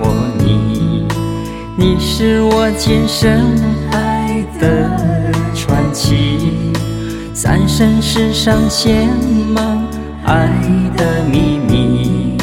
[0.00, 1.06] 我，你，
[1.76, 3.56] 你是我今生
[3.92, 4.90] 爱的
[5.54, 6.72] 传奇，
[7.34, 9.06] 三生石上写
[9.54, 9.78] 满
[10.24, 10.48] 爱
[10.96, 12.36] 的秘密，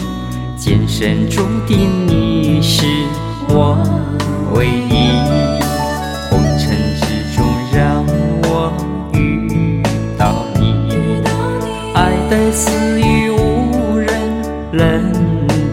[0.57, 2.85] 今生注定你是
[3.49, 3.77] 我
[4.53, 5.44] 唯一。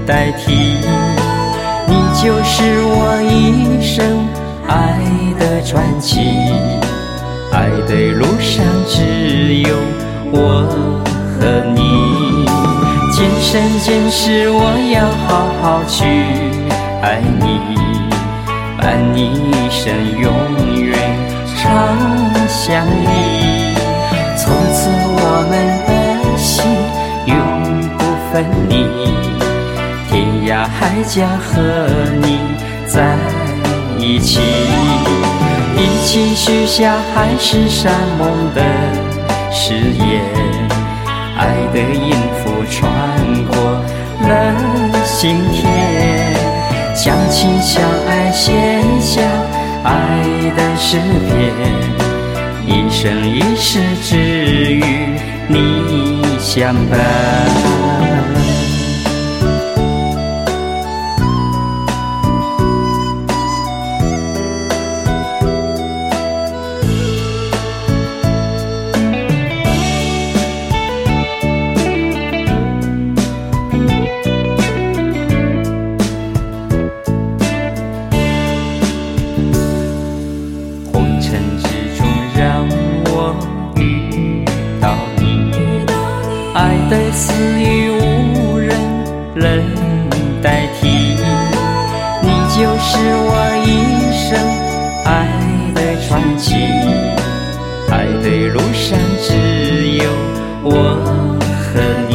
[0.06, 0.78] 代替。
[1.86, 4.26] 你就是我一生
[4.68, 4.98] 爱
[5.38, 6.20] 的传奇，
[7.52, 9.76] 爱的路上只有
[10.32, 10.64] 我
[11.34, 11.80] 和你。
[13.12, 15.28] 今生今世我要好
[15.60, 16.04] 好去
[17.02, 17.76] 爱你，
[18.78, 19.18] 伴你
[19.50, 20.32] 一生永
[20.82, 20.96] 远
[21.56, 21.62] 长
[22.48, 23.74] 相依。
[24.36, 25.52] 从此我们
[25.86, 25.90] 的
[26.38, 26.64] 心
[27.26, 27.36] 永
[27.98, 28.00] 不
[28.32, 29.11] 分离。
[30.52, 31.62] 天涯海角和
[32.20, 32.38] 你
[32.86, 33.16] 在
[33.98, 34.38] 一起，
[35.78, 38.62] 一起许下海誓山盟的
[39.50, 40.20] 誓言，
[41.38, 42.92] 爱的音符穿
[43.46, 43.56] 过
[44.28, 44.54] 了
[45.06, 45.64] 心田，
[46.94, 48.52] 相亲相爱写
[49.00, 49.22] 下
[49.84, 50.22] 爱
[50.54, 51.32] 的诗篇，
[52.66, 55.16] 一生一世只与
[55.48, 57.51] 你相伴。
[86.92, 88.68] 的死语无人
[89.34, 89.48] 能
[90.42, 91.16] 代替。
[92.20, 93.32] 你就是我
[93.64, 93.66] 一
[94.12, 94.38] 生
[95.06, 95.10] 爱
[95.74, 96.52] 的传奇，
[97.90, 99.32] 爱的路上只
[99.96, 100.04] 有
[100.62, 100.68] 我
[101.64, 102.12] 和你。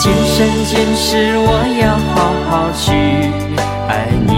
[0.00, 1.48] 今生今世我
[1.82, 1.84] 要
[2.14, 2.16] 好
[2.48, 2.82] 好去
[3.90, 3.92] 爱
[4.26, 4.32] 你。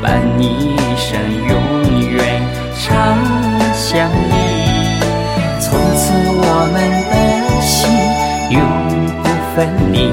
[0.00, 1.10] 伴你一生
[1.48, 1.52] 永
[2.12, 2.16] 远
[2.78, 2.86] 长
[3.74, 4.32] 相依，
[5.60, 5.66] 从
[5.96, 6.42] 此我
[6.72, 6.76] 们
[7.10, 7.14] 的
[8.52, 8.60] 永
[9.22, 10.10] 不分离，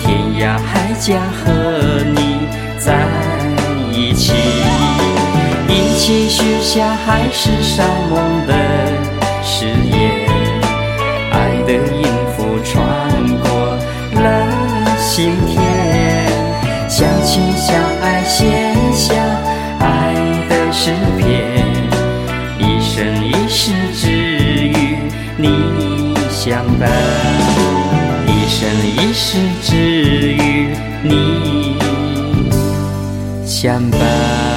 [0.00, 1.14] 天涯海角
[1.44, 1.52] 和
[2.14, 2.48] 你
[2.78, 3.04] 在
[3.92, 4.32] 一起，
[5.68, 8.54] 一起许下海誓山盟的
[9.42, 10.00] 誓言，
[11.30, 12.74] 爱的音符穿
[13.38, 13.50] 过
[14.18, 14.26] 了
[14.98, 15.60] 心田。
[16.88, 18.46] 相亲相爱，写
[18.94, 19.14] 下
[19.78, 20.14] 爱
[20.48, 21.28] 的诗篇，
[22.58, 24.19] 一生一世只
[26.50, 26.90] 相伴，
[28.26, 29.76] 一生一世只
[30.32, 30.74] 与
[31.04, 31.76] 你
[33.46, 34.49] 相伴。